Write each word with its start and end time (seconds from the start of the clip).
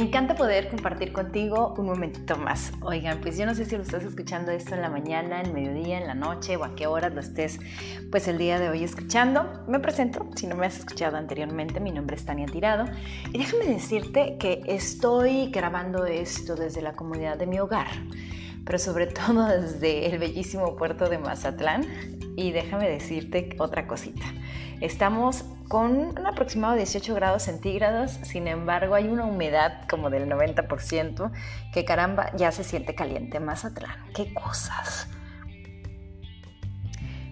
encanta 0.00 0.34
poder 0.34 0.68
compartir 0.68 1.12
contigo 1.12 1.74
un 1.76 1.86
momentito 1.86 2.36
más. 2.36 2.72
Oigan, 2.80 3.20
pues 3.20 3.36
yo 3.36 3.44
no 3.46 3.54
sé 3.54 3.64
si 3.64 3.76
lo 3.76 3.82
estás 3.82 4.02
escuchando 4.04 4.50
esto 4.50 4.74
en 4.74 4.82
la 4.82 4.88
mañana, 4.88 5.42
en 5.42 5.52
mediodía, 5.52 5.98
en 5.98 6.06
la 6.06 6.14
noche 6.14 6.56
o 6.56 6.64
a 6.64 6.74
qué 6.74 6.86
hora 6.86 7.08
lo 7.10 7.20
estés 7.20 7.58
pues 8.10 8.28
el 8.28 8.38
día 8.38 8.58
de 8.58 8.68
hoy 8.68 8.84
escuchando. 8.84 9.64
Me 9.68 9.80
presento, 9.80 10.28
si 10.36 10.46
no 10.46 10.56
me 10.56 10.66
has 10.66 10.78
escuchado 10.78 11.16
anteriormente, 11.16 11.80
mi 11.80 11.90
nombre 11.90 12.16
es 12.16 12.24
Tania 12.24 12.46
Tirado 12.46 12.86
y 13.32 13.38
déjame 13.38 13.66
decirte 13.66 14.36
que 14.38 14.62
estoy 14.66 15.50
grabando 15.50 16.06
esto 16.06 16.56
desde 16.56 16.82
la 16.82 16.92
comodidad 16.92 17.36
de 17.36 17.46
mi 17.46 17.58
hogar, 17.58 17.88
pero 18.64 18.78
sobre 18.78 19.06
todo 19.08 19.46
desde 19.48 20.06
el 20.06 20.18
bellísimo 20.18 20.76
puerto 20.76 21.08
de 21.08 21.18
Mazatlán 21.18 21.84
y 22.36 22.52
déjame 22.52 22.88
decirte 22.88 23.54
otra 23.58 23.86
cosita. 23.86 24.24
Estamos 24.80 25.44
con 25.70 25.96
un 25.96 26.26
aproximado 26.26 26.72
de 26.72 26.80
18 26.80 27.14
grados 27.14 27.44
centígrados, 27.44 28.18
sin 28.24 28.48
embargo 28.48 28.96
hay 28.96 29.06
una 29.06 29.24
humedad 29.24 29.86
como 29.88 30.10
del 30.10 30.28
90% 30.28 31.30
que 31.72 31.84
caramba 31.84 32.34
ya 32.34 32.50
se 32.50 32.64
siente 32.64 32.96
caliente 32.96 33.38
más 33.38 33.64
atrás. 33.64 33.94
¡Qué 34.12 34.34
cosas! 34.34 35.06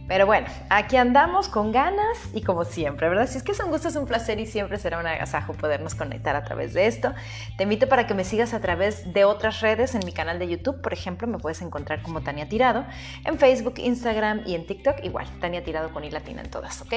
Pero 0.08 0.24
bueno, 0.24 0.46
aquí 0.70 0.96
andamos 0.96 1.48
con 1.50 1.70
ganas 1.70 2.18
y 2.32 2.40
como 2.40 2.64
siempre, 2.64 3.10
¿verdad? 3.10 3.28
Si 3.28 3.36
es 3.36 3.44
que 3.44 3.52
es 3.52 3.60
un 3.60 3.70
gusto, 3.70 3.88
es 3.88 3.96
un 3.96 4.06
placer 4.06 4.40
y 4.40 4.46
siempre 4.46 4.78
será 4.78 4.98
un 4.98 5.06
agasajo 5.06 5.52
podernos 5.52 5.94
conectar 5.94 6.34
a 6.34 6.44
través 6.44 6.72
de 6.72 6.86
esto. 6.86 7.12
Te 7.58 7.64
invito 7.64 7.88
para 7.88 8.06
que 8.06 8.14
me 8.14 8.24
sigas 8.24 8.54
a 8.54 8.60
través 8.60 9.12
de 9.12 9.24
otras 9.24 9.60
redes 9.60 9.94
en 9.94 10.00
mi 10.06 10.12
canal 10.12 10.38
de 10.38 10.48
YouTube, 10.48 10.80
por 10.80 10.94
ejemplo, 10.94 11.28
me 11.28 11.38
puedes 11.38 11.60
encontrar 11.60 12.02
como 12.02 12.22
Tania 12.22 12.48
Tirado, 12.48 12.86
en 13.26 13.38
Facebook, 13.38 13.74
Instagram 13.76 14.42
y 14.46 14.54
en 14.54 14.66
TikTok, 14.66 15.04
igual, 15.04 15.26
Tania 15.40 15.62
Tirado 15.62 15.92
con 15.92 16.04
I 16.04 16.10
latina 16.10 16.40
en 16.40 16.50
todas, 16.50 16.80
¿ok? 16.80 16.92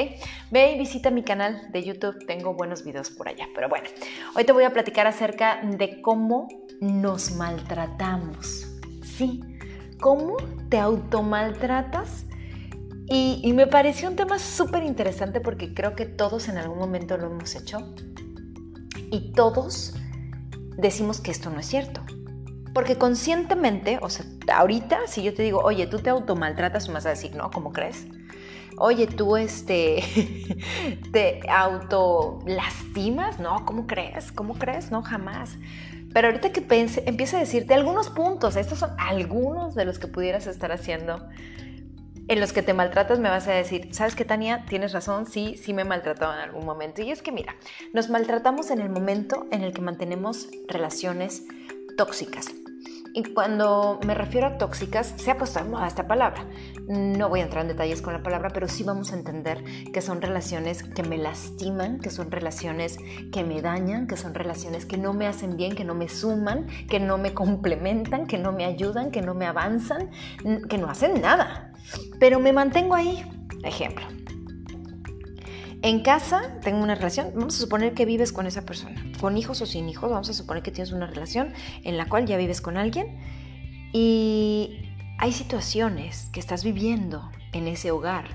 Ve 0.49 0.71
y 0.71 0.79
visita 0.79 1.11
mi 1.11 1.23
canal 1.23 1.69
de 1.71 1.83
YouTube, 1.83 2.25
tengo 2.25 2.53
buenos 2.53 2.85
videos 2.85 3.09
por 3.09 3.27
allá. 3.27 3.47
Pero 3.53 3.67
bueno, 3.67 3.89
hoy 4.35 4.45
te 4.45 4.53
voy 4.53 4.63
a 4.63 4.71
platicar 4.71 5.05
acerca 5.05 5.59
de 5.63 6.01
cómo 6.01 6.47
nos 6.79 7.31
maltratamos. 7.31 8.67
Sí, 9.03 9.41
cómo 9.99 10.37
te 10.69 10.79
automaltratas 10.79 12.25
y, 13.13 13.51
me 13.51 13.67
pareció 13.67 14.09
un 14.09 14.15
tema 14.15 14.39
súper 14.39 14.83
interesante 14.83 15.41
porque 15.41 15.73
creo 15.73 15.95
que 15.97 16.05
todos 16.05 16.47
en 16.47 16.57
algún 16.57 16.77
momento 16.77 17.17
lo 17.17 17.27
hemos 17.27 17.55
hecho 17.55 17.93
y 19.11 19.33
todos 19.33 19.95
decimos 20.77 21.19
que 21.19 21.31
esto 21.31 21.49
no 21.49 21.59
es 21.59 21.65
cierto. 21.65 22.01
Porque 22.73 22.97
conscientemente, 22.97 23.99
o 24.01 24.09
sea, 24.09 24.25
ahorita 24.53 25.07
si 25.07 25.23
yo 25.23 25.33
te 25.33 25.43
digo, 25.43 25.59
oye, 25.59 25.87
tú 25.87 25.99
te 25.99 26.09
automaltratas, 26.09 26.87
me 26.87 26.93
vas 26.93 27.05
a 27.05 27.09
decir, 27.09 27.35
no, 27.35 27.51
¿cómo 27.51 27.73
crees? 27.73 28.07
Oye, 28.77 29.07
tú 29.07 29.35
este, 29.35 30.01
te 31.11 31.41
autolastimas, 31.49 33.39
no, 33.39 33.65
¿cómo 33.65 33.87
crees? 33.87 34.31
¿Cómo 34.31 34.53
crees? 34.53 34.89
No, 34.89 35.03
jamás. 35.03 35.57
Pero 36.13 36.29
ahorita 36.29 36.53
que 36.53 36.61
pense, 36.61 37.03
empieza 37.05 37.35
a 37.35 37.41
decirte 37.41 37.73
algunos 37.73 38.09
puntos, 38.09 38.55
estos 38.55 38.79
son 38.79 38.91
algunos 38.97 39.75
de 39.75 39.83
los 39.83 39.99
que 39.99 40.07
pudieras 40.07 40.47
estar 40.47 40.71
haciendo 40.71 41.27
en 42.31 42.39
los 42.39 42.53
que 42.53 42.63
te 42.63 42.73
maltratas 42.73 43.19
me 43.19 43.27
vas 43.27 43.45
a 43.49 43.51
decir, 43.51 43.89
¿sabes 43.91 44.15
qué, 44.15 44.23
Tania? 44.23 44.63
Tienes 44.65 44.93
razón, 44.93 45.25
sí, 45.25 45.57
sí 45.61 45.73
me 45.73 45.81
he 45.81 45.85
maltratado 45.85 46.33
en 46.33 46.39
algún 46.39 46.65
momento. 46.65 47.01
Y 47.01 47.11
es 47.11 47.21
que 47.21 47.33
mira, 47.33 47.57
nos 47.91 48.09
maltratamos 48.09 48.71
en 48.71 48.79
el 48.79 48.89
momento 48.89 49.47
en 49.51 49.63
el 49.63 49.73
que 49.73 49.81
mantenemos 49.81 50.47
relaciones 50.69 51.43
tóxicas. 51.97 52.47
Y 53.13 53.23
cuando 53.33 53.99
me 54.07 54.13
refiero 54.13 54.47
a 54.47 54.57
tóxicas, 54.57 55.13
se 55.17 55.29
ha 55.29 55.37
puesto 55.37 55.59
a 55.77 55.87
esta 55.87 56.07
palabra. 56.07 56.45
No 56.87 57.27
voy 57.27 57.41
a 57.41 57.43
entrar 57.43 57.63
en 57.63 57.67
detalles 57.67 58.01
con 58.01 58.13
la 58.13 58.23
palabra, 58.23 58.51
pero 58.53 58.69
sí 58.69 58.85
vamos 58.85 59.11
a 59.11 59.17
entender 59.17 59.61
que 59.91 59.99
son 59.99 60.21
relaciones 60.21 60.83
que 60.83 61.03
me 61.03 61.17
lastiman, 61.17 61.99
que 61.99 62.11
son 62.11 62.31
relaciones 62.31 62.97
que 63.33 63.43
me 63.43 63.61
dañan, 63.61 64.07
que 64.07 64.15
son 64.15 64.33
relaciones 64.33 64.85
que 64.85 64.97
no 64.97 65.11
me 65.11 65.27
hacen 65.27 65.57
bien, 65.57 65.75
que 65.75 65.83
no 65.83 65.95
me 65.95 66.07
suman, 66.07 66.67
que 66.87 67.01
no 67.01 67.17
me 67.17 67.33
complementan, 67.33 68.25
que 68.25 68.37
no 68.37 68.53
me 68.53 68.63
ayudan, 68.63 69.11
que 69.11 69.21
no 69.21 69.33
me 69.33 69.47
avanzan, 69.47 70.09
que 70.69 70.77
no 70.77 70.89
hacen 70.89 71.19
nada 71.19 71.70
pero 72.19 72.39
me 72.39 72.53
mantengo 72.53 72.95
ahí. 72.95 73.23
Ejemplo. 73.63 74.05
En 75.83 76.03
casa 76.03 76.59
tengo 76.61 76.83
una 76.83 76.93
relación, 76.93 77.31
vamos 77.33 77.55
a 77.55 77.59
suponer 77.59 77.95
que 77.95 78.05
vives 78.05 78.31
con 78.31 78.45
esa 78.45 78.63
persona, 78.63 79.03
con 79.19 79.35
hijos 79.35 79.61
o 79.61 79.65
sin 79.65 79.89
hijos, 79.89 80.11
vamos 80.11 80.29
a 80.29 80.33
suponer 80.33 80.61
que 80.61 80.69
tienes 80.69 80.91
una 80.91 81.07
relación 81.07 81.53
en 81.83 81.97
la 81.97 82.07
cual 82.07 82.27
ya 82.27 82.37
vives 82.37 82.61
con 82.61 82.77
alguien 82.77 83.17
y 83.91 84.91
hay 85.17 85.31
situaciones 85.31 86.29
que 86.31 86.39
estás 86.39 86.63
viviendo 86.63 87.31
en 87.51 87.67
ese 87.67 87.89
hogar. 87.89 88.25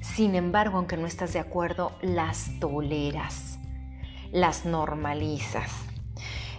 Sin 0.00 0.36
embargo, 0.36 0.78
aunque 0.78 0.96
no 0.96 1.08
estás 1.08 1.32
de 1.32 1.40
acuerdo, 1.40 1.98
las 2.00 2.58
toleras, 2.60 3.58
las 4.30 4.64
normalizas. 4.64 5.72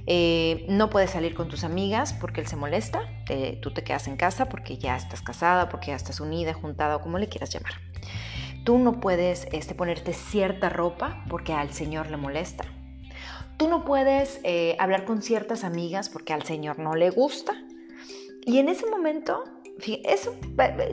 Eh, 0.09 0.65
no 0.69 0.89
puedes 0.89 1.11
salir 1.11 1.35
con 1.35 1.49
tus 1.49 1.65
amigas 1.65 2.13
porque 2.13 2.39
él 2.39 2.47
se 2.47 2.55
molesta. 2.55 3.01
Eh, 3.29 3.59
tú 3.61 3.71
te 3.71 3.83
quedas 3.83 4.07
en 4.07 4.15
casa 4.15 4.47
porque 4.47 4.77
ya 4.77 4.95
estás 4.95 5.21
casada, 5.21 5.67
porque 5.67 5.87
ya 5.87 5.95
estás 5.95 6.21
unida, 6.21 6.53
juntada 6.53 6.95
o 6.95 7.01
como 7.01 7.19
le 7.19 7.27
quieras 7.27 7.49
llamar. 7.49 7.73
Tú 8.63 8.77
no 8.77 9.01
puedes 9.01 9.47
este, 9.51 9.75
ponerte 9.75 10.13
cierta 10.13 10.69
ropa 10.69 11.23
porque 11.29 11.51
al 11.53 11.73
Señor 11.73 12.09
le 12.09 12.17
molesta. 12.17 12.63
Tú 13.57 13.67
no 13.67 13.83
puedes 13.83 14.39
eh, 14.43 14.77
hablar 14.79 15.03
con 15.03 15.21
ciertas 15.21 15.63
amigas 15.63 16.09
porque 16.09 16.31
al 16.31 16.43
Señor 16.43 16.79
no 16.79 16.95
le 16.95 17.09
gusta. 17.09 17.53
Y 18.45 18.59
en 18.59 18.69
ese 18.69 18.85
momento, 18.85 19.43
eso, 20.05 20.33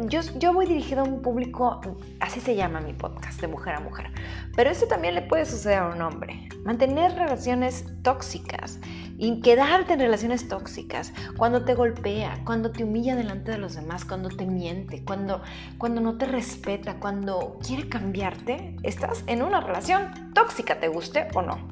yo, 0.09 0.21
yo 0.37 0.53
voy 0.53 0.67
dirigido 0.67 1.03
a 1.03 1.05
un 1.05 1.23
público, 1.23 1.81
así 2.19 2.41
se 2.41 2.57
llama 2.57 2.81
mi 2.81 2.95
podcast, 2.95 3.41
de 3.41 3.47
mujer 3.47 3.75
a 3.75 3.81
mujer. 3.81 4.11
Pero 4.57 4.71
eso 4.71 4.87
también 4.87 5.15
le 5.15 5.23
puede 5.23 5.47
suceder 5.47 5.79
a 5.79 5.89
un 5.89 6.03
hombre. 6.03 6.49
Mantener 6.65 7.15
relaciones 7.15 7.85
tóxicas 8.03 8.81
y 9.17 9.41
quedarte 9.41 9.95
en 9.95 10.01
relaciones 10.01 10.49
tóxicas, 10.49 11.13
cuando 11.37 11.65
te 11.65 11.75
golpea, 11.75 12.41
cuando 12.45 12.71
te 12.71 12.85
humilla 12.85 13.17
delante 13.17 13.53
de 13.53 13.59
los 13.59 13.75
demás, 13.75 14.05
cuando 14.05 14.29
te 14.29 14.47
miente, 14.47 15.05
cuando, 15.05 15.43
cuando 15.79 16.01
no 16.01 16.19
te 16.19 16.27
respeta, 16.27 16.99
cuando 16.99 17.59
quiere 17.65 17.89
cambiarte, 17.89 18.77
estás 18.83 19.23
en 19.27 19.43
una 19.43 19.61
relación 19.61 20.33
tóxica, 20.35 20.81
te 20.81 20.89
guste 20.89 21.29
o 21.35 21.43
no. 21.43 21.69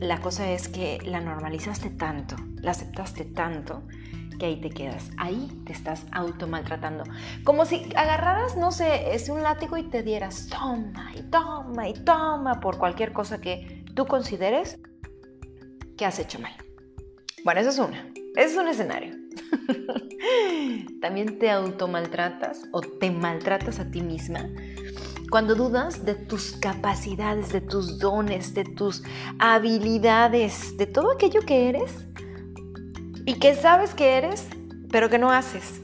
La 0.00 0.20
cosa 0.20 0.50
es 0.50 0.68
que 0.68 0.98
la 1.04 1.20
normalizaste 1.20 1.90
tanto, 1.90 2.36
la 2.56 2.70
aceptaste 2.70 3.24
tanto, 3.24 3.82
que 4.38 4.46
ahí 4.46 4.60
te 4.60 4.70
quedas. 4.70 5.10
Ahí 5.18 5.62
te 5.66 5.72
estás 5.72 6.06
automaltratando. 6.10 7.04
Como 7.44 7.66
si 7.66 7.90
agarraras, 7.94 8.56
no 8.56 8.72
sé, 8.72 9.14
es 9.14 9.28
un 9.28 9.42
látigo 9.42 9.76
y 9.76 9.84
te 9.84 10.02
dieras 10.02 10.48
toma 10.48 11.12
y 11.14 11.22
toma 11.24 11.88
y 11.88 11.92
toma 11.92 12.58
por 12.60 12.78
cualquier 12.78 13.12
cosa 13.12 13.40
que 13.40 13.84
tú 13.94 14.06
consideres 14.06 14.80
que 16.00 16.06
has 16.06 16.18
hecho 16.18 16.38
mal. 16.38 16.52
Bueno, 17.44 17.60
eso 17.60 17.68
es 17.68 17.78
una. 17.78 18.10
Eso 18.34 18.52
es 18.52 18.56
un 18.56 18.68
escenario. 18.68 19.14
También 21.02 21.38
te 21.38 21.50
automaltratas 21.50 22.62
o 22.72 22.80
te 22.80 23.10
maltratas 23.10 23.80
a 23.80 23.90
ti 23.90 24.00
misma 24.00 24.48
cuando 25.30 25.54
dudas 25.54 26.06
de 26.06 26.14
tus 26.14 26.52
capacidades, 26.52 27.52
de 27.52 27.60
tus 27.60 27.98
dones, 27.98 28.54
de 28.54 28.64
tus 28.64 29.02
habilidades, 29.38 30.74
de 30.78 30.86
todo 30.86 31.12
aquello 31.12 31.42
que 31.42 31.68
eres 31.68 31.92
y 33.26 33.34
que 33.34 33.54
sabes 33.54 33.94
que 33.94 34.16
eres, 34.16 34.48
pero 34.90 35.10
que 35.10 35.18
no 35.18 35.30
haces, 35.30 35.82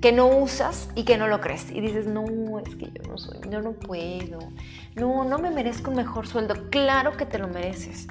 que 0.00 0.12
no 0.12 0.26
usas 0.26 0.90
y 0.94 1.04
que 1.04 1.16
no 1.16 1.26
lo 1.26 1.40
crees. 1.40 1.70
Y 1.70 1.80
dices, 1.80 2.06
no, 2.06 2.24
es 2.58 2.74
que 2.76 2.86
yo 2.86 3.02
no 3.08 3.18
soy, 3.18 3.38
yo 3.50 3.62
no 3.62 3.72
puedo, 3.72 4.38
no, 4.94 5.24
no 5.24 5.38
me 5.38 5.50
merezco 5.50 5.90
un 5.90 5.96
mejor 5.96 6.26
sueldo. 6.26 6.54
Claro 6.70 7.16
que 7.16 7.26
te 7.26 7.38
lo 7.38 7.48
mereces. 7.48 8.06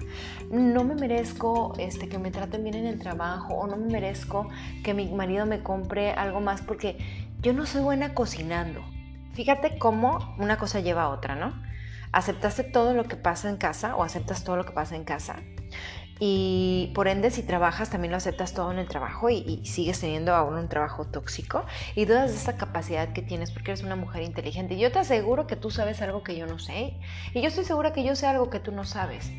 No 0.51 0.84
me 0.84 0.96
merezco 0.96 1.73
este, 1.78 2.07
que 2.07 2.18
me 2.18 2.31
traten 2.31 2.63
bien 2.63 2.75
en 2.75 2.88
el 2.88 3.00
trabajo 3.00 3.56
o 3.56 3.68
no 3.68 3.78
me 3.78 3.88
merezco 3.88 4.50
que 4.84 4.94
mi 4.94 5.07
marido 5.13 5.46
me 5.46 5.63
compre 5.63 6.12
algo 6.12 6.41
más 6.41 6.62
porque 6.62 6.97
yo 7.41 7.53
no 7.53 7.66
soy 7.66 7.81
buena 7.81 8.13
cocinando. 8.13 8.81
Fíjate 9.34 9.78
cómo 9.78 10.35
una 10.40 10.58
cosa 10.58 10.79
lleva 10.79 11.03
a 11.03 11.09
otra, 11.09 11.35
¿no? 11.35 11.53
Aceptaste 12.11 12.64
todo 12.64 12.93
lo 12.93 13.03
que 13.03 13.17
pasa 13.17 13.49
en 13.49 13.58
casa 13.58 13.96
o 13.96 14.03
aceptas 14.03 14.43
todo 14.43 14.55
lo 14.55 14.66
que 14.66 14.72
pasa 14.72 14.96
en 14.96 15.03
casa 15.03 15.38
y 16.20 16.91
por 16.96 17.08
ende 17.08 17.29
si 17.29 17.44
trabajas 17.44 17.90
también 17.90 18.12
lo 18.12 18.17
aceptas 18.17 18.53
todo 18.53 18.72
en 18.72 18.79
el 18.79 18.88
trabajo 18.88 19.29
y, 19.29 19.62
sigues 19.66 20.00
teniendo 20.00 20.34
aún 20.34 20.56
un 20.56 20.70
trabajo 20.70 21.06
tóxico 21.06 21.66
y 21.94 22.06
dudas 22.06 22.32
de 22.32 22.38
esa 22.38 22.56
capacidad 22.56 23.12
que 23.12 23.22
tienes 23.22 23.52
porque 23.52 23.72
eres 23.72 23.84
una 23.84 23.96
mujer 23.96 24.23
inteligente. 24.23 24.78
Yo 24.78 24.91
te 24.91 25.00
aseguro 25.00 25.46
que 25.47 25.56
tú 25.56 25.72
sabes 25.72 26.02
algo 26.02 26.23
que 26.23 26.38
yo 26.38 26.47
no 26.47 26.59
sé 26.59 26.94
y 27.34 27.41
yo 27.41 27.47
estoy 27.47 27.66
segura 27.66 27.91
que 27.91 28.03
yo 28.03 28.16
sé 28.16 28.28
algo 28.28 28.50
que 28.50 28.59
tú 28.59 28.72
no 28.72 28.85
sabes. 28.85 29.32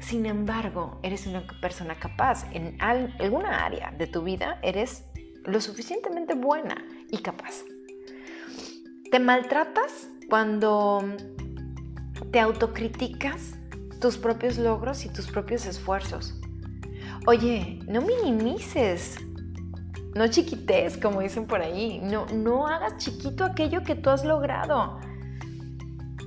Sin 0.00 0.26
embargo, 0.26 0.98
eres 1.02 1.26
una 1.26 1.46
persona 1.60 1.94
capaz. 1.94 2.46
En 2.52 2.80
alguna 2.80 3.64
área 3.64 3.90
de 3.90 4.06
tu 4.06 4.22
vida 4.22 4.58
eres 4.62 5.04
lo 5.44 5.60
suficientemente 5.60 6.34
buena 6.34 6.84
y 7.10 7.18
capaz. 7.18 7.64
Te 9.10 9.18
maltratas 9.18 10.08
cuando 10.28 11.04
te 12.30 12.40
autocriticas 12.40 13.54
tus 14.00 14.16
propios 14.16 14.58
logros 14.58 15.04
y 15.04 15.08
tus 15.08 15.26
propios 15.26 15.66
esfuerzos. 15.66 16.34
Oye, 17.26 17.80
no 17.86 18.02
minimices, 18.02 19.16
no 20.14 20.28
chiquites, 20.28 20.96
como 20.96 21.20
dicen 21.20 21.46
por 21.46 21.62
ahí, 21.62 22.00
no, 22.02 22.26
no 22.26 22.66
hagas 22.66 22.98
chiquito 22.98 23.44
aquello 23.44 23.82
que 23.82 23.94
tú 23.94 24.10
has 24.10 24.24
logrado. 24.24 25.00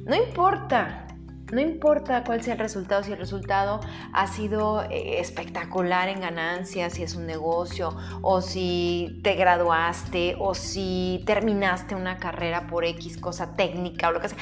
No 0.05 0.15
importa 0.15 1.03
No 1.51 1.61
importa 1.61 2.25
cuál 2.25 2.41
sea 2.41 2.53
el 2.53 2.59
resultado, 2.59 3.03
si 3.03 3.13
el 3.13 3.17
resultado 3.19 3.79
ha 4.11 4.27
sido 4.27 4.83
eh, 4.83 5.19
espectacular 5.21 6.09
en 6.09 6.19
ganancias, 6.19 6.93
si 6.93 7.03
es 7.03 7.15
un 7.15 7.25
negocio, 7.25 7.95
o 8.21 8.41
si 8.41 9.21
te 9.23 9.35
graduaste, 9.35 10.35
o 10.39 10.53
si 10.53 11.23
terminaste 11.25 11.95
una 11.95 12.17
carrera 12.17 12.67
por 12.67 12.83
X 12.83 13.17
cosa 13.17 13.55
técnica 13.55 14.09
o 14.09 14.11
lo 14.11 14.19
que 14.19 14.27
sea. 14.29 14.37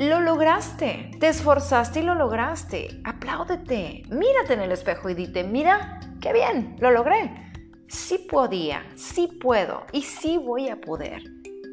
Lo 0.00 0.18
lograste, 0.18 1.10
te 1.20 1.28
esforzaste 1.28 2.00
y 2.00 2.02
lo 2.02 2.14
lograste. 2.14 3.02
Apláudete, 3.04 4.02
mírate 4.08 4.54
en 4.54 4.62
el 4.62 4.72
espejo 4.72 5.10
y 5.10 5.14
dite, 5.14 5.44
mira, 5.44 6.00
qué 6.22 6.32
bien, 6.32 6.74
lo 6.80 6.90
logré. 6.90 7.52
Sí 7.86 8.16
podía, 8.16 8.82
sí 8.94 9.28
puedo 9.42 9.84
y 9.92 10.00
sí 10.00 10.38
voy 10.38 10.70
a 10.70 10.80
poder. 10.80 11.22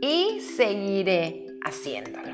Y 0.02 0.42
seguiré 0.42 1.46
haciéndolo. 1.64 2.34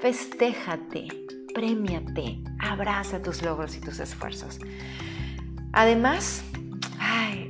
Festéjate, 0.00 1.06
premiate, 1.54 2.40
abraza 2.58 3.22
tus 3.22 3.44
logros 3.44 3.76
y 3.76 3.80
tus 3.80 4.00
esfuerzos. 4.00 4.58
Además, 5.74 6.42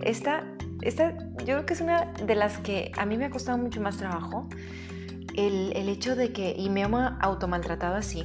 esta, 0.03 0.45
esta 0.83 1.17
yo 1.39 1.55
creo 1.55 1.65
que 1.65 1.73
es 1.73 1.81
una 1.81 2.13
de 2.13 2.35
las 2.35 2.59
que 2.59 2.93
a 2.99 3.07
mí 3.07 3.17
me 3.17 3.25
ha 3.25 3.31
costado 3.31 3.57
mucho 3.57 3.81
más 3.81 3.97
trabajo. 3.97 4.47
El, 5.35 5.73
el 5.77 5.89
hecho 5.89 6.17
de 6.17 6.33
que, 6.33 6.55
y 6.57 6.69
me 6.71 6.83
he 6.83 6.89
automaltratado 7.21 7.95
así, 7.97 8.25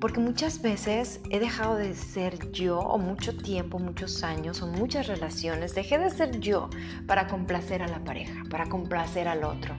porque 0.00 0.18
muchas 0.18 0.62
veces 0.62 1.20
he 1.30 1.38
dejado 1.40 1.76
de 1.76 1.94
ser 1.94 2.50
yo, 2.52 2.78
o 2.78 2.98
mucho 2.98 3.36
tiempo, 3.36 3.78
muchos 3.78 4.24
años, 4.24 4.62
o 4.62 4.66
muchas 4.66 5.06
relaciones, 5.06 5.74
dejé 5.74 5.98
de 5.98 6.10
ser 6.10 6.40
yo 6.40 6.70
para 7.06 7.26
complacer 7.26 7.82
a 7.82 7.88
la 7.88 8.02
pareja, 8.02 8.42
para 8.50 8.66
complacer 8.66 9.28
al 9.28 9.44
otro. 9.44 9.76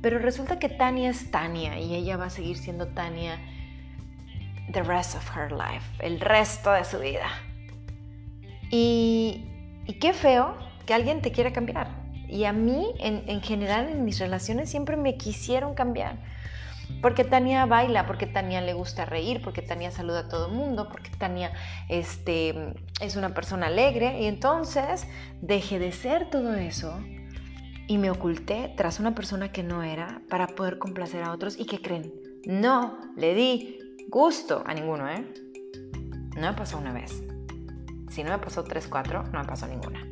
Pero 0.00 0.18
resulta 0.18 0.58
que 0.58 0.68
Tania 0.68 1.10
es 1.10 1.30
Tania 1.30 1.78
y 1.78 1.94
ella 1.94 2.16
va 2.16 2.26
a 2.26 2.30
seguir 2.30 2.56
siendo 2.56 2.86
Tania 2.88 3.38
the 4.72 4.82
rest 4.82 5.16
of 5.16 5.36
her 5.36 5.50
life, 5.50 5.84
el 5.98 6.20
resto 6.20 6.72
de 6.72 6.84
su 6.84 6.98
vida. 6.98 7.28
Y, 8.70 9.46
qué 10.00 10.12
feo 10.12 10.56
que 10.86 10.94
alguien 10.94 11.20
te 11.20 11.32
quiera 11.32 11.52
cambiar. 11.52 11.88
Y 12.30 12.44
a 12.44 12.52
mí, 12.52 12.92
en, 12.98 13.24
en 13.26 13.40
general, 13.42 13.88
en 13.88 14.04
mis 14.04 14.18
relaciones 14.18 14.70
siempre 14.70 14.96
me 14.96 15.16
quisieron 15.16 15.74
cambiar. 15.74 16.18
Porque 17.02 17.24
Tania 17.24 17.64
baila, 17.66 18.06
porque 18.06 18.26
Tania 18.26 18.60
le 18.60 18.74
gusta 18.74 19.04
reír, 19.04 19.40
porque 19.42 19.62
Tania 19.62 19.90
saluda 19.90 20.20
a 20.20 20.28
todo 20.28 20.48
el 20.48 20.52
mundo, 20.52 20.88
porque 20.90 21.10
Tania 21.10 21.52
este, 21.88 22.74
es 23.00 23.16
una 23.16 23.32
persona 23.32 23.68
alegre. 23.68 24.20
Y 24.20 24.26
entonces 24.26 25.06
dejé 25.40 25.78
de 25.78 25.92
ser 25.92 26.28
todo 26.30 26.54
eso 26.54 26.98
y 27.86 27.98
me 27.98 28.10
oculté 28.10 28.72
tras 28.76 29.00
una 29.00 29.14
persona 29.14 29.50
que 29.50 29.62
no 29.62 29.82
era 29.82 30.22
para 30.28 30.46
poder 30.46 30.78
complacer 30.78 31.24
a 31.24 31.32
otros 31.32 31.58
y 31.58 31.64
que 31.64 31.80
creen, 31.80 32.12
no 32.46 32.98
le 33.16 33.34
di 33.34 33.78
gusto 34.08 34.62
a 34.66 34.74
ninguno, 34.74 35.08
¿eh? 35.08 35.26
No 36.36 36.50
me 36.50 36.52
pasó 36.52 36.78
una 36.78 36.92
vez. 36.92 37.22
Si 38.08 38.22
no 38.22 38.30
me 38.30 38.38
pasó 38.38 38.62
tres, 38.62 38.86
cuatro, 38.86 39.24
no 39.32 39.40
me 39.40 39.44
pasó 39.44 39.66
ninguna. 39.66 40.06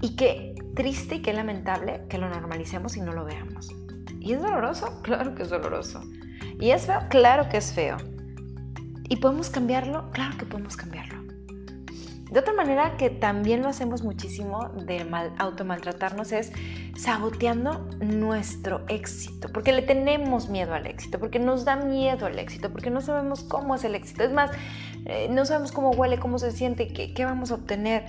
Y 0.00 0.16
qué 0.16 0.54
triste 0.74 1.16
y 1.16 1.22
qué 1.22 1.32
lamentable 1.32 2.02
que 2.08 2.18
lo 2.18 2.28
normalicemos 2.28 2.96
y 2.96 3.00
no 3.00 3.12
lo 3.12 3.24
veamos. 3.24 3.68
¿Y 4.20 4.32
es 4.32 4.42
doloroso? 4.42 4.98
Claro 5.02 5.34
que 5.34 5.42
es 5.42 5.50
doloroso. 5.50 6.02
¿Y 6.58 6.70
es 6.70 6.86
feo? 6.86 7.00
Claro 7.08 7.48
que 7.48 7.58
es 7.58 7.72
feo. 7.72 7.96
¿Y 9.08 9.16
podemos 9.16 9.50
cambiarlo? 9.50 10.10
Claro 10.12 10.36
que 10.38 10.46
podemos 10.46 10.76
cambiarlo. 10.76 11.20
De 12.30 12.38
otra 12.38 12.52
manera 12.52 12.96
que 12.96 13.10
también 13.10 13.60
lo 13.60 13.68
hacemos 13.68 14.04
muchísimo 14.04 14.68
de 14.86 15.04
mal, 15.04 15.32
automaltratarnos 15.38 16.30
es 16.30 16.52
saboteando 16.96 17.88
nuestro 18.00 18.84
éxito, 18.86 19.48
porque 19.52 19.72
le 19.72 19.82
tenemos 19.82 20.48
miedo 20.48 20.72
al 20.74 20.86
éxito, 20.86 21.18
porque 21.18 21.40
nos 21.40 21.64
da 21.64 21.74
miedo 21.74 22.26
al 22.26 22.38
éxito, 22.38 22.70
porque 22.70 22.88
no 22.88 23.00
sabemos 23.00 23.42
cómo 23.42 23.74
es 23.74 23.82
el 23.82 23.96
éxito. 23.96 24.22
Es 24.22 24.32
más, 24.32 24.52
eh, 25.06 25.26
no 25.28 25.44
sabemos 25.44 25.72
cómo 25.72 25.90
huele, 25.90 26.20
cómo 26.20 26.38
se 26.38 26.52
siente, 26.52 26.86
qué, 26.86 27.12
qué 27.14 27.24
vamos 27.24 27.50
a 27.50 27.56
obtener. 27.56 28.04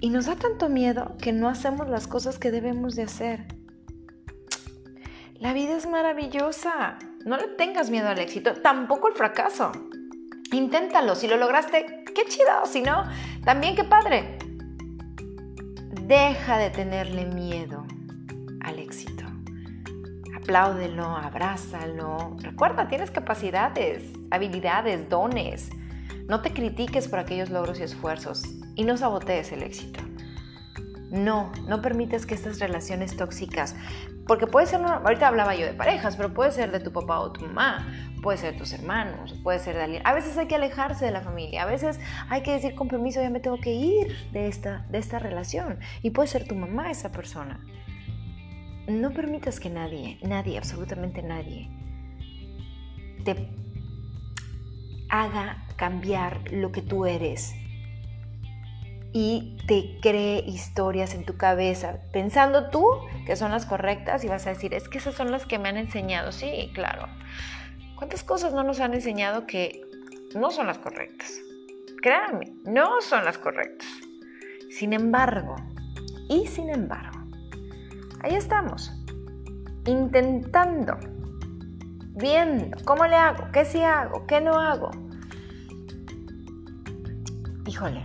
Y 0.00 0.10
nos 0.10 0.26
da 0.26 0.36
tanto 0.36 0.68
miedo 0.68 1.16
que 1.20 1.32
no 1.32 1.48
hacemos 1.48 1.88
las 1.88 2.06
cosas 2.06 2.38
que 2.38 2.50
debemos 2.50 2.96
de 2.96 3.04
hacer. 3.04 3.46
La 5.34 5.54
vida 5.54 5.76
es 5.76 5.88
maravillosa. 5.88 6.98
No 7.24 7.36
le 7.36 7.48
tengas 7.48 7.90
miedo 7.90 8.08
al 8.08 8.18
éxito, 8.18 8.54
tampoco 8.54 9.06
al 9.06 9.14
fracaso. 9.14 9.72
Inténtalo. 10.52 11.14
Si 11.14 11.26
lo 11.26 11.38
lograste, 11.38 12.04
qué 12.14 12.24
chido. 12.26 12.66
Si 12.66 12.82
no, 12.82 13.04
también 13.44 13.74
qué 13.74 13.84
padre. 13.84 14.38
Deja 16.02 16.58
de 16.58 16.70
tenerle 16.70 17.24
miedo 17.26 17.86
al 18.60 18.78
éxito. 18.78 19.24
Apláudelo, 20.36 21.04
abrázalo. 21.04 22.36
Recuerda, 22.40 22.86
tienes 22.88 23.10
capacidades, 23.10 24.12
habilidades, 24.30 25.08
dones. 25.08 25.70
No 26.28 26.42
te 26.42 26.52
critiques 26.52 27.08
por 27.08 27.18
aquellos 27.18 27.48
logros 27.50 27.80
y 27.80 27.84
esfuerzos 27.84 28.44
y 28.76 28.84
no 28.84 28.96
sabotees 28.96 29.50
el 29.50 29.62
éxito. 29.62 30.00
No, 31.10 31.50
no 31.66 31.82
permites 31.82 32.26
que 32.26 32.34
estas 32.34 32.60
relaciones 32.60 33.16
tóxicas, 33.16 33.74
porque 34.26 34.46
puede 34.46 34.66
ser, 34.66 34.80
ahorita 34.82 35.28
hablaba 35.28 35.54
yo 35.54 35.66
de 35.66 35.72
parejas, 35.72 36.16
pero 36.16 36.34
puede 36.34 36.50
ser 36.50 36.72
de 36.72 36.80
tu 36.80 36.92
papá 36.92 37.20
o 37.20 37.32
tu 37.32 37.42
mamá, 37.42 37.86
puede 38.22 38.38
ser 38.38 38.52
de 38.52 38.58
tus 38.58 38.72
hermanos, 38.72 39.34
puede 39.42 39.60
ser 39.60 39.76
de 39.76 39.82
alguien. 39.82 40.02
A 40.04 40.12
veces 40.12 40.36
hay 40.36 40.46
que 40.46 40.56
alejarse 40.56 41.04
de 41.04 41.12
la 41.12 41.22
familia, 41.22 41.62
a 41.62 41.66
veces 41.66 42.00
hay 42.28 42.42
que 42.42 42.52
decir 42.52 42.74
con 42.74 42.88
permiso, 42.88 43.22
ya 43.22 43.30
me 43.30 43.40
tengo 43.40 43.58
que 43.60 43.72
ir 43.72 44.30
de 44.32 44.48
esta, 44.48 44.84
de 44.90 44.98
esta 44.98 45.18
relación. 45.18 45.78
Y 46.02 46.10
puede 46.10 46.28
ser 46.28 46.46
tu 46.46 46.56
mamá 46.56 46.90
esa 46.90 47.12
persona. 47.12 47.64
No 48.88 49.12
permitas 49.12 49.60
que 49.60 49.70
nadie, 49.70 50.18
nadie, 50.22 50.58
absolutamente 50.58 51.22
nadie, 51.22 51.70
te 53.24 53.48
haga 55.08 55.64
cambiar 55.76 56.50
lo 56.50 56.72
que 56.72 56.82
tú 56.82 57.06
eres 57.06 57.54
y 59.18 59.56
te 59.66 59.98
cree 60.02 60.44
historias 60.46 61.14
en 61.14 61.24
tu 61.24 61.38
cabeza, 61.38 62.00
pensando 62.12 62.68
tú 62.68 62.86
que 63.24 63.34
son 63.34 63.50
las 63.50 63.64
correctas 63.64 64.22
y 64.24 64.28
vas 64.28 64.46
a 64.46 64.50
decir, 64.50 64.74
es 64.74 64.90
que 64.90 64.98
esas 64.98 65.14
son 65.14 65.30
las 65.30 65.46
que 65.46 65.58
me 65.58 65.70
han 65.70 65.78
enseñado. 65.78 66.32
Sí, 66.32 66.70
claro. 66.74 67.08
¿Cuántas 67.94 68.22
cosas 68.22 68.52
no 68.52 68.62
nos 68.62 68.78
han 68.80 68.92
enseñado 68.92 69.46
que 69.46 69.80
no 70.34 70.50
son 70.50 70.66
las 70.66 70.76
correctas? 70.76 71.32
Créanme, 72.02 72.52
no 72.66 73.00
son 73.00 73.24
las 73.24 73.38
correctas. 73.38 73.88
Sin 74.68 74.92
embargo, 74.92 75.56
y 76.28 76.46
sin 76.46 76.68
embargo, 76.68 77.18
ahí 78.22 78.34
estamos, 78.34 78.92
intentando, 79.86 80.98
viendo 82.16 82.76
cómo 82.84 83.06
le 83.06 83.16
hago, 83.16 83.50
qué 83.50 83.64
sí 83.64 83.80
hago, 83.80 84.26
qué 84.26 84.42
no 84.42 84.60
hago. 84.60 84.90
Híjole, 87.66 88.02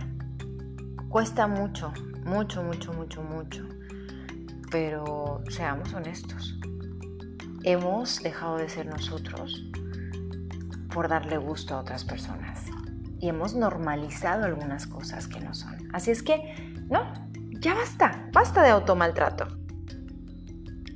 Cuesta 1.12 1.46
mucho, 1.46 1.92
mucho, 2.24 2.62
mucho, 2.62 2.90
mucho, 2.94 3.22
mucho. 3.22 3.68
Pero 4.70 5.42
seamos 5.50 5.92
honestos. 5.92 6.58
Hemos 7.64 8.22
dejado 8.22 8.56
de 8.56 8.70
ser 8.70 8.86
nosotros 8.86 9.62
por 10.94 11.10
darle 11.10 11.36
gusto 11.36 11.74
a 11.74 11.80
otras 11.80 12.06
personas. 12.06 12.64
Y 13.20 13.28
hemos 13.28 13.54
normalizado 13.54 14.44
algunas 14.44 14.86
cosas 14.86 15.28
que 15.28 15.38
no 15.38 15.52
son. 15.52 15.76
Así 15.92 16.10
es 16.10 16.22
que, 16.22 16.54
no, 16.88 17.12
ya 17.60 17.74
basta, 17.74 18.30
basta 18.32 18.62
de 18.62 18.70
automaltrato. 18.70 19.48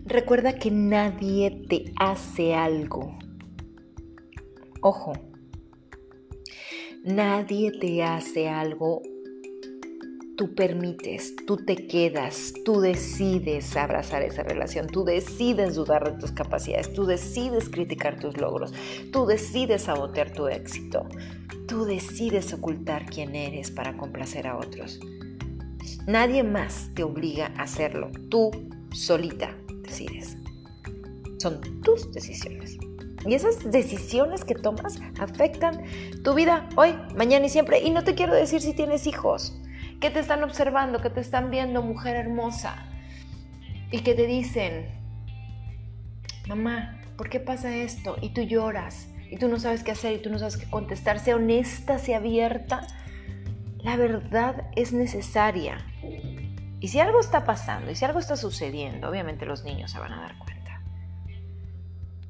Recuerda 0.06 0.54
que 0.54 0.70
nadie 0.70 1.66
te 1.68 1.92
hace 2.00 2.54
algo. 2.54 3.18
Ojo, 4.80 5.12
nadie 7.04 7.70
te 7.78 8.02
hace 8.02 8.49
algo 8.49 9.02
tú 10.37 10.55
permites, 10.55 11.35
tú 11.47 11.57
te 11.57 11.87
quedas, 11.87 12.52
tú 12.64 12.81
decides 12.81 13.76
abrazar 13.76 14.23
esa 14.23 14.43
relación, 14.43 14.87
tú 14.87 15.05
decides 15.05 15.75
dudar 15.75 16.12
de 16.12 16.19
tus 16.19 16.33
capacidades, 16.33 16.93
tú 16.93 17.07
decides 17.07 17.69
criticar 17.69 18.21
tus 18.21 18.37
logros, 18.37 18.73
tú 19.12 19.26
decides 19.26 19.83
sabotear 19.83 20.33
tu 20.33 20.47
éxito, 20.49 21.07
tú 21.66 21.85
decides 21.85 22.52
ocultar 22.52 23.07
quién 23.07 23.35
eres 23.35 23.71
para 23.71 23.97
complacer 23.97 24.47
a 24.47 24.59
otros. 24.59 25.00
Nadie 26.07 26.43
más 26.43 26.90
te 26.95 27.02
obliga 27.02 27.52
a 27.57 27.62
hacerlo, 27.62 28.11
tú 28.28 28.50
solita 28.93 29.57
decides. 29.83 30.37
Son 31.38 31.61
tus 31.83 32.12
decisiones. 32.12 32.78
Y 33.25 33.35
esas 33.35 33.71
decisiones 33.71 34.45
que 34.45 34.55
tomas 34.55 35.00
afectan 35.19 35.83
tu 36.23 36.35
vida 36.35 36.69
hoy, 36.76 36.95
mañana 37.16 37.47
y 37.47 37.49
siempre. 37.49 37.81
Y 37.83 37.90
no 37.90 38.05
te 38.05 38.14
quiero 38.14 38.35
decir 38.35 38.61
si 38.61 38.73
tienes 38.73 39.07
hijos 39.07 39.52
que 40.06 40.12
te 40.12 40.20
están 40.20 40.44
observando, 40.44 41.00
que 41.00 41.10
te 41.10 41.20
están 41.20 41.50
viendo, 41.50 41.82
mujer 41.82 42.14
hermosa, 42.14 42.86
y 43.90 44.02
que 44.02 44.14
te 44.14 44.25
dicen, 44.25 44.86
mamá, 46.46 47.00
¿por 47.16 47.28
qué 47.28 47.40
pasa 47.40 47.75
esto? 47.75 48.16
Y 48.22 48.28
tú 48.28 48.42
lloras, 48.42 49.08
y 49.28 49.36
tú 49.36 49.48
no 49.48 49.58
sabes 49.58 49.82
qué 49.82 49.90
hacer, 49.90 50.12
y 50.12 50.22
tú 50.22 50.30
no 50.30 50.38
sabes 50.38 50.58
qué 50.58 50.70
contestar. 50.70 51.18
Sea 51.18 51.34
honesta, 51.34 51.98
sea 51.98 52.18
abierta. 52.18 52.86
La 53.78 53.96
verdad 53.96 54.70
es 54.76 54.92
necesaria. 54.92 55.78
Y 56.78 56.86
si 56.86 57.00
algo 57.00 57.18
está 57.18 57.44
pasando, 57.44 57.90
y 57.90 57.96
si 57.96 58.04
algo 58.04 58.20
está 58.20 58.36
sucediendo, 58.36 59.10
obviamente 59.10 59.44
los 59.44 59.64
niños 59.64 59.90
se 59.90 59.98
van 59.98 60.12
a 60.12 60.20
dar 60.20 60.38
cuenta. 60.38 60.82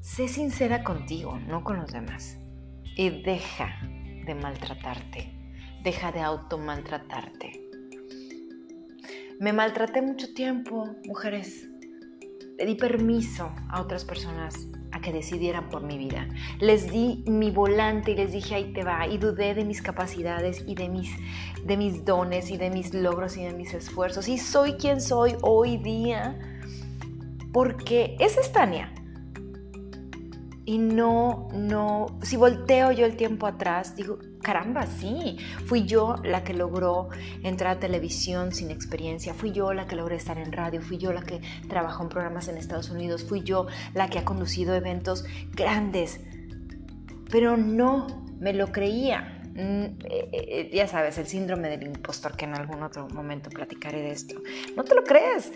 sé 0.01 0.27
sincera 0.27 0.83
contigo, 0.83 1.37
no 1.47 1.63
con 1.63 1.77
los 1.77 1.93
demás. 1.93 2.39
Y 2.95 3.21
deja 3.21 3.81
de 3.83 4.33
maltratarte, 4.33 5.31
deja 5.83 6.11
de 6.11 6.21
automaltratarte. 6.21 7.66
Me 9.39 9.53
maltraté 9.53 10.01
mucho 10.01 10.33
tiempo, 10.33 10.95
mujeres. 11.05 11.69
Le 12.57 12.65
di 12.65 12.73
permiso 12.73 13.51
a 13.69 13.81
otras 13.81 14.03
personas 14.03 14.67
a 14.91 14.99
que 14.99 15.13
decidieran 15.13 15.69
por 15.69 15.83
mi 15.83 15.99
vida. 15.99 16.27
Les 16.59 16.91
di 16.91 17.23
mi 17.27 17.51
volante 17.51 18.13
y 18.13 18.15
les 18.15 18.31
dije 18.31 18.55
ahí 18.55 18.73
te 18.73 18.83
va 18.83 19.05
y 19.05 19.19
dudé 19.19 19.53
de 19.53 19.63
mis 19.63 19.83
capacidades 19.83 20.63
y 20.65 20.73
de 20.73 20.89
mis, 20.89 21.11
de 21.63 21.77
mis 21.77 22.03
dones 22.03 22.49
y 22.49 22.57
de 22.57 22.71
mis 22.71 22.95
logros 22.95 23.37
y 23.37 23.43
de 23.43 23.53
mis 23.53 23.75
esfuerzos. 23.75 24.27
Y 24.27 24.39
soy 24.39 24.73
quien 24.73 25.01
soy 25.01 25.35
hoy 25.43 25.77
día 25.77 26.39
porque 27.53 28.15
es 28.19 28.51
Tania. 28.51 28.91
Y 30.65 30.79
no, 30.79 31.47
no, 31.53 32.07
si 32.23 32.37
volteo 32.37 32.91
yo 32.91 33.05
el 33.05 33.15
tiempo 33.15 33.45
atrás, 33.45 33.95
digo, 33.95 34.17
caramba, 34.47 34.87
sí, 34.87 35.35
fui 35.65 35.83
yo 35.83 36.15
la 36.23 36.45
que 36.45 36.53
logró 36.53 37.09
entrar 37.43 37.75
a 37.75 37.79
televisión 37.81 38.53
sin 38.53 38.71
experiencia, 38.71 39.33
fui 39.33 39.51
yo 39.51 39.73
la 39.73 39.87
que 39.87 39.97
logré 39.97 40.15
estar 40.15 40.37
en 40.37 40.53
radio, 40.53 40.81
fui 40.81 40.97
yo 40.97 41.11
la 41.11 41.21
que 41.21 41.41
trabajó 41.67 42.03
en 42.03 42.07
programas 42.07 42.47
en 42.47 42.55
Estados 42.55 42.89
Unidos, 42.89 43.25
fui 43.25 43.43
yo 43.43 43.67
la 43.93 44.09
que 44.09 44.19
ha 44.19 44.23
conducido 44.23 44.73
eventos 44.73 45.25
grandes, 45.53 46.21
pero 47.29 47.57
no 47.57 48.07
me 48.39 48.53
lo 48.53 48.71
creía. 48.71 49.41
Mm, 49.53 49.83
eh, 50.05 50.29
eh, 50.31 50.69
ya 50.73 50.87
sabes, 50.87 51.17
el 51.17 51.27
síndrome 51.27 51.67
del 51.67 51.83
impostor, 51.83 52.37
que 52.37 52.45
en 52.45 52.55
algún 52.55 52.83
otro 52.83 53.09
momento 53.09 53.49
platicaré 53.49 53.99
de 54.01 54.11
esto. 54.11 54.41
No 54.77 54.85
te 54.85 54.95
lo 54.95 55.03
crees. 55.03 55.51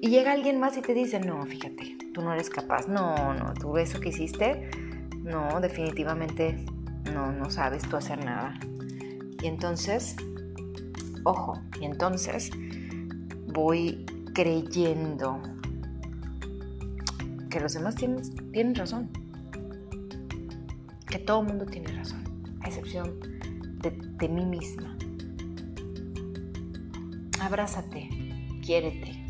Y 0.00 0.10
llega 0.10 0.30
alguien 0.30 0.60
más 0.60 0.76
y 0.76 0.82
te 0.82 0.94
dice, 0.94 1.18
no, 1.18 1.44
fíjate, 1.44 1.98
tú 2.14 2.22
no 2.22 2.32
eres 2.32 2.50
capaz, 2.50 2.86
no, 2.86 3.34
no, 3.34 3.52
tú 3.54 3.78
eso 3.78 3.98
que 3.98 4.10
hiciste, 4.10 4.70
no, 5.24 5.60
definitivamente 5.60 6.64
no, 7.12 7.32
no 7.32 7.50
sabes 7.50 7.82
tú 7.88 7.96
hacer 7.96 8.24
nada. 8.24 8.58
Y 9.42 9.46
entonces, 9.46 10.16
ojo, 11.24 11.60
y 11.80 11.84
entonces 11.84 12.50
voy 13.48 14.04
creyendo 14.34 15.40
que 17.48 17.60
los 17.60 17.72
demás 17.74 17.94
tienen, 17.94 18.22
tienen 18.52 18.74
razón, 18.74 19.10
que 21.08 21.18
todo 21.18 21.40
el 21.40 21.48
mundo 21.48 21.66
tiene 21.66 21.92
razón, 21.92 22.22
a 22.60 22.68
excepción 22.68 23.20
de, 23.78 23.90
de 23.90 24.28
mí 24.28 24.44
misma. 24.44 24.96
Abrázate, 27.40 28.08
quiérete, 28.62 29.20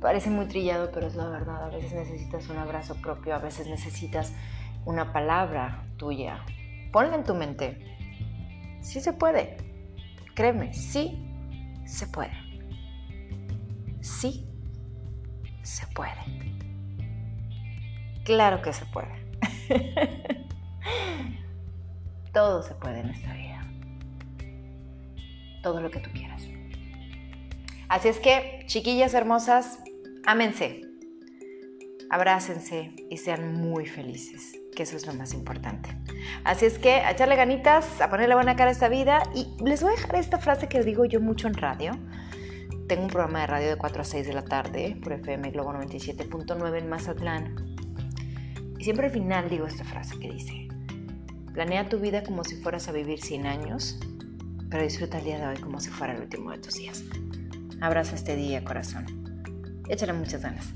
Parece 0.00 0.30
muy 0.30 0.46
trillado, 0.46 0.90
pero 0.92 1.06
es 1.06 1.14
la 1.14 1.28
verdad. 1.28 1.64
A 1.64 1.68
veces 1.68 1.92
necesitas 1.92 2.48
un 2.48 2.56
abrazo 2.56 2.94
propio, 2.96 3.34
a 3.34 3.38
veces 3.38 3.68
necesitas 3.68 4.32
una 4.86 5.12
palabra 5.12 5.84
tuya. 5.98 6.40
Ponla 6.92 7.16
en 7.16 7.24
tu 7.24 7.34
mente. 7.34 7.78
Sí 8.80 9.00
se 9.00 9.12
puede. 9.12 9.56
Créeme, 10.34 10.72
sí 10.72 11.24
se 11.84 12.06
puede. 12.06 12.32
Sí 14.00 14.46
se 15.62 15.86
puede. 15.88 16.40
Claro 18.24 18.62
que 18.62 18.72
se 18.72 18.86
puede. 18.86 19.30
Todo 22.32 22.62
se 22.62 22.74
puede 22.74 23.00
en 23.00 23.10
esta 23.10 23.32
vida. 23.34 23.66
Todo 25.62 25.80
lo 25.80 25.90
que 25.90 26.00
tú 26.00 26.10
quieras. 26.10 26.42
Así 27.88 28.08
es 28.08 28.20
que, 28.20 28.62
chiquillas 28.66 29.14
hermosas, 29.14 29.80
ámense, 30.24 30.89
abrácense 32.10 32.92
y 33.08 33.16
sean 33.16 33.54
muy 33.54 33.86
felices, 33.86 34.58
que 34.74 34.82
eso 34.82 34.96
es 34.96 35.06
lo 35.06 35.14
más 35.14 35.32
importante. 35.32 35.96
Así 36.44 36.66
es 36.66 36.78
que 36.78 36.94
a 36.94 37.12
echarle 37.12 37.36
ganitas, 37.36 38.00
a 38.00 38.10
ponerle 38.10 38.34
buena 38.34 38.56
cara 38.56 38.70
a 38.70 38.72
esta 38.72 38.88
vida 38.88 39.22
y 39.34 39.46
les 39.64 39.82
voy 39.82 39.92
a 39.92 39.96
dejar 39.96 40.16
esta 40.16 40.38
frase 40.38 40.68
que 40.68 40.82
digo 40.82 41.04
yo 41.04 41.20
mucho 41.20 41.46
en 41.46 41.54
radio. 41.54 41.92
Tengo 42.88 43.04
un 43.04 43.08
programa 43.08 43.42
de 43.42 43.46
radio 43.46 43.68
de 43.68 43.76
4 43.76 44.02
a 44.02 44.04
6 44.04 44.26
de 44.26 44.32
la 44.32 44.44
tarde 44.44 44.98
por 45.02 45.12
FM 45.12 45.50
Globo 45.52 45.72
97.9 45.72 46.78
en 46.78 46.88
Mazatlán. 46.88 47.76
Y 48.78 48.84
siempre 48.84 49.06
al 49.06 49.12
final 49.12 49.48
digo 49.48 49.66
esta 49.66 49.84
frase 49.84 50.18
que 50.18 50.30
dice, 50.30 50.68
planea 51.52 51.88
tu 51.88 52.00
vida 52.00 52.24
como 52.24 52.42
si 52.42 52.56
fueras 52.56 52.88
a 52.88 52.92
vivir 52.92 53.20
100 53.20 53.46
años, 53.46 54.00
pero 54.68 54.82
disfruta 54.82 55.18
el 55.18 55.24
día 55.24 55.38
de 55.38 55.46
hoy 55.46 55.56
como 55.58 55.78
si 55.78 55.90
fuera 55.90 56.14
el 56.14 56.22
último 56.22 56.50
de 56.50 56.58
tus 56.58 56.74
días. 56.74 57.04
Abraza 57.80 58.16
este 58.16 58.34
día, 58.34 58.64
corazón 58.64 59.20
échale 59.90 60.12
muchas 60.12 60.42
ganas, 60.42 60.66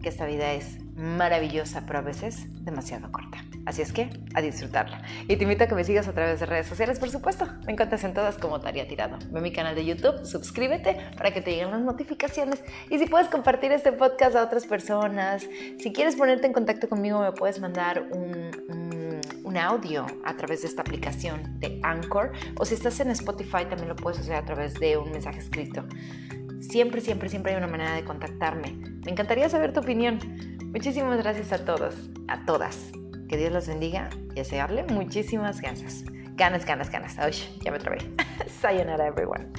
que 0.00 0.08
esta 0.08 0.26
vida 0.26 0.52
es 0.52 0.78
maravillosa, 0.94 1.84
pero 1.86 2.00
a 2.00 2.02
veces 2.02 2.46
demasiado 2.64 3.10
corta. 3.10 3.44
Así 3.66 3.82
es 3.82 3.92
que 3.92 4.10
a 4.34 4.40
disfrutarla. 4.40 5.02
Y 5.28 5.36
te 5.36 5.44
invito 5.44 5.64
a 5.64 5.66
que 5.66 5.74
me 5.74 5.84
sigas 5.84 6.08
a 6.08 6.12
través 6.12 6.40
de 6.40 6.46
redes 6.46 6.66
sociales, 6.66 6.98
por 6.98 7.10
supuesto. 7.10 7.46
Me 7.66 7.72
encuentras 7.72 8.04
en 8.04 8.14
todas 8.14 8.36
como 8.38 8.60
Taria 8.60 8.88
Tirado. 8.88 9.18
Ve 9.30 9.40
mi 9.40 9.52
canal 9.52 9.74
de 9.74 9.84
YouTube, 9.84 10.24
suscríbete 10.24 10.96
para 11.16 11.32
que 11.32 11.40
te 11.40 11.52
lleguen 11.52 11.70
las 11.70 11.80
notificaciones. 11.80 12.62
Y 12.88 12.98
si 12.98 13.06
puedes 13.06 13.28
compartir 13.28 13.72
este 13.72 13.92
podcast 13.92 14.36
a 14.36 14.44
otras 14.44 14.66
personas, 14.66 15.46
si 15.78 15.92
quieres 15.92 16.16
ponerte 16.16 16.46
en 16.46 16.52
contacto 16.52 16.88
conmigo, 16.88 17.20
me 17.20 17.32
puedes 17.32 17.60
mandar 17.60 18.02
un, 18.12 18.50
un, 18.68 19.20
un 19.44 19.56
audio 19.56 20.06
a 20.24 20.36
través 20.36 20.62
de 20.62 20.68
esta 20.68 20.82
aplicación 20.82 21.60
de 21.60 21.80
Anchor. 21.82 22.32
O 22.58 22.64
si 22.64 22.74
estás 22.74 22.98
en 23.00 23.10
Spotify, 23.10 23.64
también 23.68 23.88
lo 23.88 23.96
puedes 23.96 24.20
hacer 24.20 24.34
a 24.34 24.44
través 24.44 24.74
de 24.74 24.96
un 24.96 25.10
mensaje 25.12 25.38
escrito. 25.38 25.84
Siempre, 26.70 27.00
siempre, 27.00 27.28
siempre 27.28 27.50
hay 27.50 27.58
una 27.58 27.66
manera 27.66 27.94
de 27.94 28.04
contactarme. 28.04 28.76
Me 29.04 29.10
encantaría 29.10 29.48
saber 29.48 29.72
tu 29.72 29.80
opinión. 29.80 30.20
Muchísimas 30.66 31.18
gracias 31.18 31.52
a 31.52 31.64
todos, 31.64 31.96
a 32.28 32.44
todas. 32.44 32.92
Que 33.28 33.36
Dios 33.36 33.50
los 33.50 33.66
bendiga 33.66 34.08
y 34.30 34.36
desearle 34.36 34.84
muchísimas 34.84 35.60
ganas. 35.60 36.04
Ganas, 36.36 36.64
ganas, 36.64 36.88
ganas. 36.88 37.16
Uy, 37.26 37.34
ya 37.64 37.72
me 37.72 37.80
trabé. 37.80 37.98
Sayonara, 38.60 39.08
everyone. 39.08 39.50